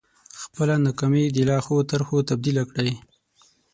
[0.41, 2.93] خپله ناکامي د لا ښو طرحو تبديله کړئ.